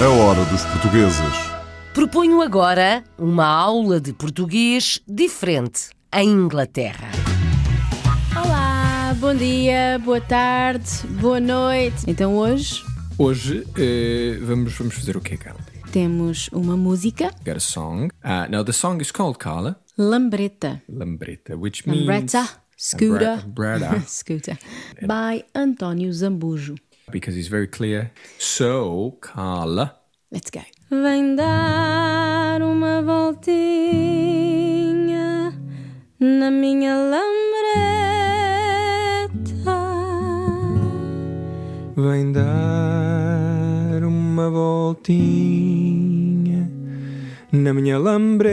[0.00, 1.50] A hora dos portugueses.
[1.92, 7.10] Proponho agora uma aula de português diferente em Inglaterra.
[8.36, 10.88] Olá, bom dia, boa tarde,
[11.20, 12.04] boa noite.
[12.06, 12.84] Então hoje.
[13.18, 15.58] Hoje uh, vamos, vamos fazer o quê, Carla?
[15.90, 17.32] Temos uma música.
[17.44, 18.08] Got a song.
[18.22, 19.80] Uh, now the song is called Carla.
[19.98, 20.80] Lambreta.
[20.88, 22.06] Lambreta, which means.
[22.06, 22.48] Lambreta.
[22.76, 23.42] Scooter.
[23.42, 24.00] Lambreta.
[24.06, 24.56] Scooter.
[25.02, 26.76] By António Zambujo.
[27.10, 28.12] Because he's very clear.
[28.38, 29.96] So, Carla.
[30.30, 30.60] Let's go.
[30.90, 33.58] Vem dar uma voltinha
[36.20, 37.28] na minha lambreta.
[41.96, 45.38] Vem dar uma voltinha
[47.52, 48.48] na minha lambreta.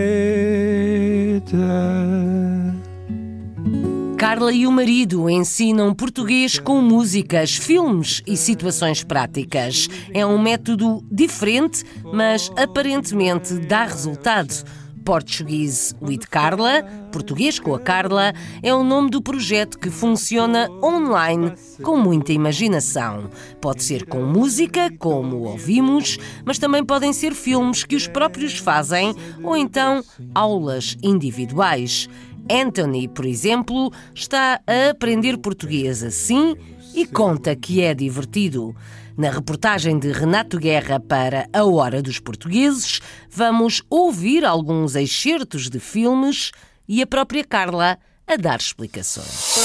[4.28, 9.88] Carla e o marido ensinam português com músicas, filmes e situações práticas.
[10.12, 14.66] É um método diferente, mas aparentemente dá resultado.
[15.06, 18.34] Portuguese with Carla, português com a Carla,
[18.64, 23.30] é o nome do projeto que funciona online com muita imaginação.
[23.62, 29.14] Pode ser com música, como ouvimos, mas também podem ser filmes que os próprios fazem
[29.44, 32.10] ou então aulas individuais.
[32.50, 36.56] Anthony, por exemplo, está a aprender português assim
[36.94, 38.76] e conta que é divertido.
[39.18, 45.80] Na reportagem de Renato Guerra para A Hora dos Portugueses, vamos ouvir alguns excertos de
[45.80, 46.52] filmes
[46.88, 49.56] e a própria Carla a dar explicações.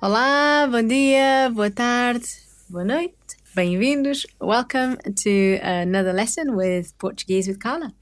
[0.00, 2.26] Olá, bom dia, boa tarde,
[2.68, 3.21] boa noite.
[3.54, 4.26] Bem-vindos.
[4.40, 7.92] Welcome to another lesson with Portuguese with Carla.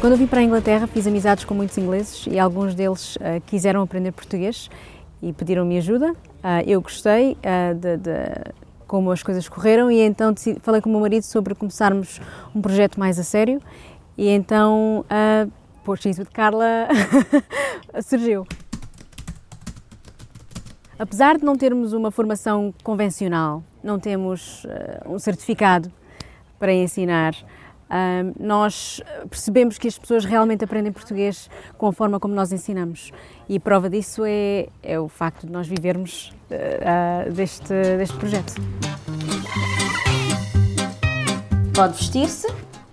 [0.00, 3.40] Quando eu vim para a Inglaterra, fiz amizades com muitos ingleses e alguns deles uh,
[3.46, 4.68] quiseram aprender português
[5.22, 6.10] e pediram-me ajuda.
[6.10, 8.54] Uh, eu gostei uh, de, de,
[8.88, 12.20] como as coisas correram e então decidi, falei com o meu marido sobre começarmos
[12.52, 13.62] um projeto mais a sério.
[14.16, 15.04] E então
[15.88, 16.86] Portuguese with Carla
[18.04, 18.46] surgiu.
[20.98, 25.90] Apesar de não termos uma formação convencional, não temos uh, um certificado
[26.58, 32.34] para ensinar, uh, nós percebemos que as pessoas realmente aprendem português com a forma como
[32.34, 33.10] nós ensinamos.
[33.48, 38.52] E prova disso é, é o facto de nós vivermos uh, deste, deste projeto.
[41.74, 42.46] Pode vestir-se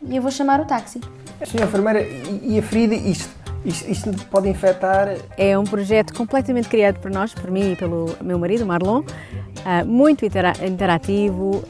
[0.08, 1.02] e eu vou chamar o táxi.
[1.44, 2.02] Senhora enfermeira,
[2.42, 3.30] e a ferida, isto,
[3.66, 5.18] isto, isto, pode infectar?
[5.38, 9.86] É um projeto completamente criado por nós, por mim e pelo meu marido, Marlon, uh,
[9.86, 11.64] muito intera interativo,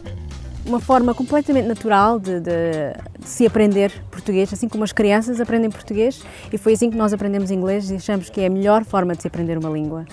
[0.66, 2.52] uma forma completamente natural de, de,
[3.20, 7.14] de, se aprender português, assim como as crianças aprendem português, e foi assim que nós
[7.14, 10.06] aprendemos inglês e achamos que é a melhor forma de se aprender uma língua.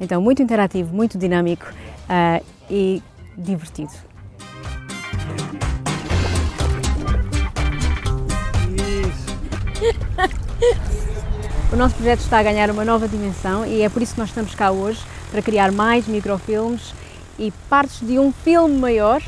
[0.00, 3.02] Então, muito interativo, muito dinâmico uh, e
[3.36, 3.92] divertido.
[11.72, 14.30] O nosso projeto está a ganhar uma nova dimensão e é por isso que nós
[14.30, 15.00] estamos cá hoje
[15.30, 16.94] para criar mais microfilmes
[17.38, 19.22] e partes de um filme maior,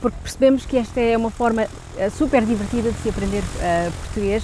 [0.00, 1.66] porque percebemos que esta é uma forma
[1.98, 4.42] eh, super divertida de se aprender uh, português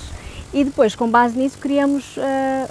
[0.53, 2.21] e depois, com base nisso, criamos uh,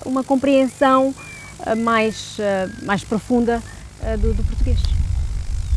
[0.05, 2.37] uma compreensão uh, mais,
[2.83, 3.61] mais profunda
[4.19, 4.79] do, do, português.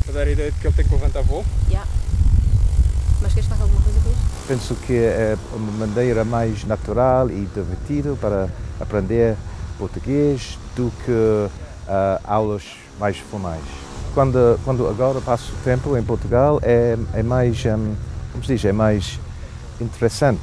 [0.04, 1.44] Para dar a ideia de que ele tem que levantar voo?
[1.68, 1.88] Yeah.
[3.22, 4.27] Mas queres fazer alguma coisa com isto?
[4.48, 8.48] Penso que é uma maneira mais natural e divertida para
[8.80, 9.36] aprender
[9.78, 11.50] português do que
[12.24, 12.64] aulas
[12.98, 13.62] mais formais
[14.18, 17.94] quando, quando agora passo tempo em Portugal é, é mais, um,
[18.32, 19.18] como se diz, é mais
[19.80, 20.40] interessante.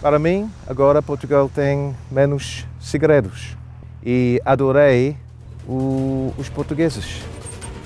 [0.00, 3.56] Para mim, agora Portugal tem menos segredos
[4.04, 5.16] e adorei
[5.66, 7.20] o, os portugueses.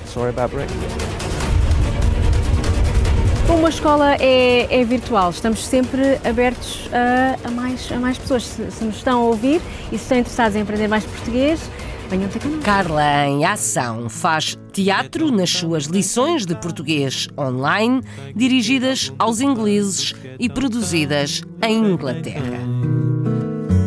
[0.05, 0.71] Sorry about break.
[3.51, 8.45] Como a escola é, é, virtual, estamos sempre abertos a, a, mais, a mais pessoas.
[8.45, 11.69] Se, se nos estão a ouvir e se estão interessados em aprender mais português,
[12.09, 12.63] venham ter connosco.
[12.63, 18.03] Carla, em ação, faz teatro nas suas lições de português online,
[18.37, 22.61] dirigidas aos ingleses e produzidas em Inglaterra.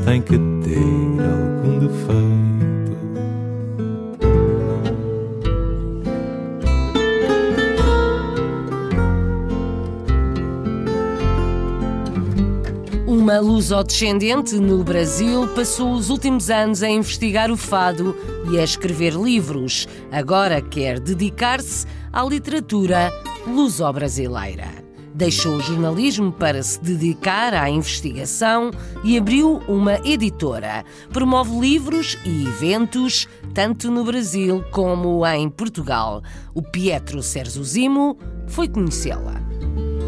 [0.03, 1.02] Tem que ter
[13.63, 18.13] lusodescendente no Brasil passou os últimos anos a investigar o fado
[18.51, 19.87] e a escrever livros.
[20.11, 23.09] Agora quer dedicar-se à literatura
[23.47, 24.67] luso-brasileira.
[25.15, 28.69] Deixou o jornalismo para se dedicar à investigação
[29.01, 30.83] e abriu uma editora.
[31.13, 36.21] Promove livros e eventos, tanto no Brasil como em Portugal.
[36.53, 39.52] O Pietro Zimo foi conhecê-la.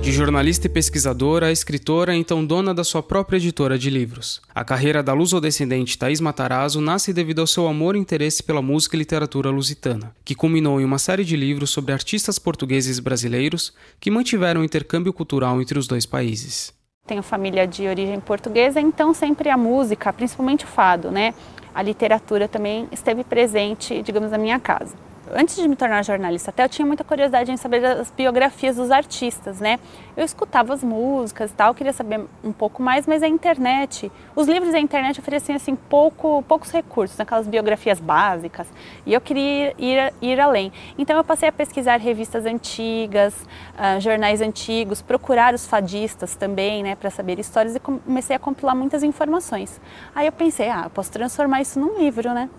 [0.06, 4.40] De jornalista e pesquisadora, escritora é então dona da sua própria editora de livros.
[4.54, 8.96] A carreira da luso-descendente Thaís Matarazzo nasce devido ao seu amor e interesse pela música
[8.96, 13.74] e literatura lusitana, que culminou em uma série de livros sobre artistas portugueses e brasileiros
[14.00, 16.72] que mantiveram o intercâmbio cultural entre os dois países.
[17.08, 21.34] Tenho família de origem portuguesa, então sempre a música, principalmente o fado, né?
[21.74, 24.94] A literatura também esteve presente, digamos, na minha casa
[25.34, 28.92] antes de me tornar jornalista até eu tinha muita curiosidade em saber as biografias dos
[28.92, 29.80] artistas, né?
[30.16, 34.48] Eu escutava as músicas e tal, queria saber um pouco mais, mas a internet, os
[34.48, 38.68] livros da internet ofereciam assim pouco, poucos recursos, aquelas biografias básicas,
[39.06, 40.72] e eu queria ir, ir além.
[40.98, 46.96] Então eu passei a pesquisar revistas antigas, uh, jornais antigos, procurar os fadistas também, né,
[46.96, 49.80] para saber histórias e comecei a compilar muitas informações.
[50.14, 52.50] Aí eu pensei, ah, eu posso transformar isso num livro, né?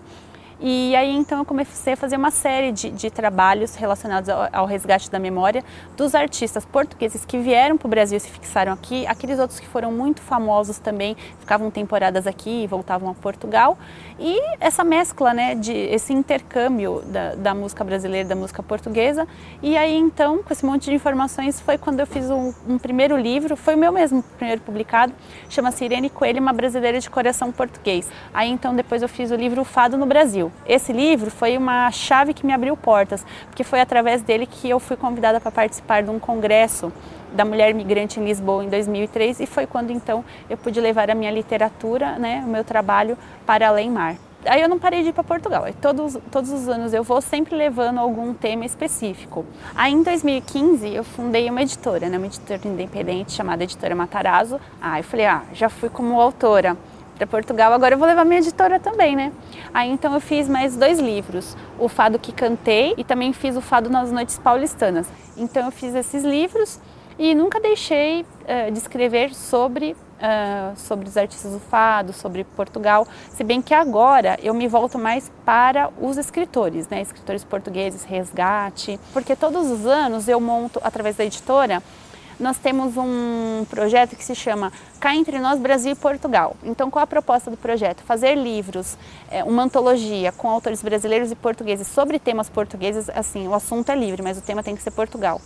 [0.59, 4.65] E aí então eu comecei a fazer uma série de, de trabalhos relacionados ao, ao,
[4.65, 5.63] resgate da memória
[5.95, 9.67] dos artistas portugueses que vieram para o Brasil e se fixaram aqui, aqueles outros que
[9.67, 13.77] foram muito famosos também, ficavam temporadas aqui e voltavam a Portugal.
[14.19, 19.27] E essa mescla, né, de esse intercâmbio da, da música brasileira, da música portuguesa.
[19.61, 23.15] E aí então, com esse monte de informações, foi quando eu fiz um, um primeiro
[23.15, 25.13] livro, foi o meu mesmo primeiro publicado,
[25.49, 28.09] chama-se Irene Coelho, uma brasileira de coração português.
[28.33, 30.46] Aí então depois eu fiz o livro Fado no Brasil.
[30.65, 34.79] Esse livro foi uma chave que me abriu portas, porque foi através dele que eu
[34.79, 36.91] fui convidada para participar de um congresso
[37.33, 41.15] da mulher migrante em Lisboa em 2003 e foi quando então eu pude levar a
[41.15, 44.15] minha literatura, né, o meu trabalho para além mar.
[44.45, 45.65] Aí eu não parei de ir para Portugal.
[45.81, 49.45] Todos, todos os anos eu vou sempre levando algum tema específico.
[49.75, 54.59] Aí em 2015 eu fundei uma editora, né, uma editora independente chamada Editora Matarazzo.
[54.81, 56.77] Aí eu falei, ah, já fui como autora
[57.17, 59.31] para Portugal, agora eu vou levar minha editora também, né?
[59.73, 63.61] Aí então eu fiz mais dois livros, o Fado que Cantei e também fiz o
[63.61, 65.07] Fado nas Noites Paulistanas.
[65.35, 66.79] Então eu fiz esses livros
[67.17, 73.07] e nunca deixei uh, de escrever sobre Uh, sobre os artistas do fado, sobre Portugal,
[73.29, 78.99] se bem que agora eu me volto mais para os escritores, né, escritores portugueses, resgate,
[79.13, 81.83] porque todos os anos eu monto através da editora
[82.39, 86.55] nós temos um projeto que se chama Cá Entre Nós Brasil e Portugal.
[86.63, 88.03] Então, qual a proposta do projeto?
[88.03, 88.97] Fazer livros,
[89.31, 93.09] é, uma antologia com autores brasileiros e portugueses sobre temas portugueses.
[93.09, 95.41] Assim, o assunto é livre, mas o tema tem que ser Portugal.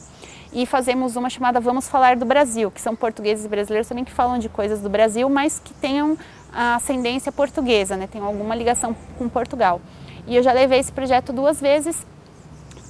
[0.52, 4.12] E fazemos uma chamada Vamos Falar do Brasil, que são portugueses e brasileiros também que
[4.12, 6.18] falam de coisas do Brasil, mas que tenham
[6.52, 8.06] a ascendência portuguesa, né?
[8.12, 9.80] tenham alguma ligação com Portugal.
[10.28, 12.06] E eu já levei esse projeto duas vezes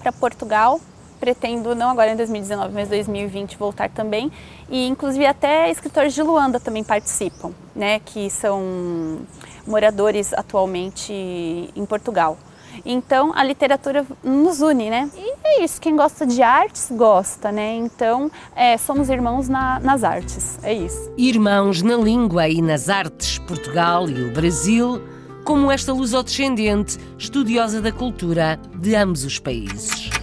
[0.01, 0.81] para Portugal
[1.21, 4.31] pretendo, não agora em 2019, mas 2020, voltar também.
[4.67, 9.19] E inclusive até escritores de Luanda também participam, né, que são
[9.65, 12.37] moradores atualmente em Portugal.
[12.85, 15.09] Então a literatura nos une, né?
[15.15, 17.75] E é isso, quem gosta de artes gosta, né?
[17.75, 21.11] Então é, somos irmãos na, nas artes, é isso.
[21.17, 25.01] Irmãos na língua e nas artes, Portugal e o Brasil,
[25.43, 30.20] como esta lusodescendente, estudiosa da cultura de ambos os países.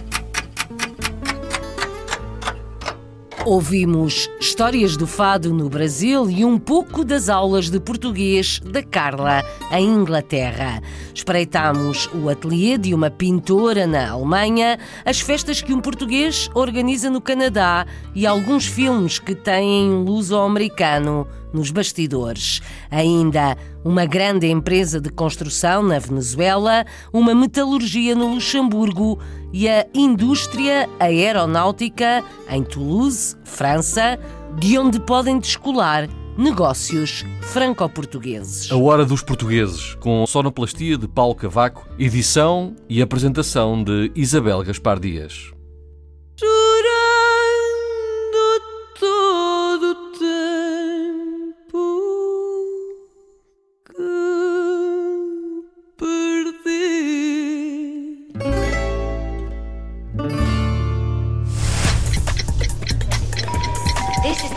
[3.49, 9.43] Ouvimos histórias do fado no Brasil e um pouco das aulas de português da Carla
[9.71, 10.83] em Inglaterra.
[11.15, 17.19] Espreitamos o ateliê de uma pintora na Alemanha, as festas que um português organiza no
[17.19, 22.61] Canadá e alguns filmes que têm luso-americano nos bastidores.
[22.89, 29.19] Ainda uma grande empresa de construção na Venezuela, uma metalurgia no Luxemburgo
[29.51, 34.19] e a indústria aeronáutica em Toulouse, França,
[34.57, 38.71] de onde podem descolar negócios franco-portugueses.
[38.71, 44.99] A Hora dos Portugueses, com sonoplastia de Paulo Cavaco, edição e apresentação de Isabel Gaspar
[44.99, 45.58] Dias.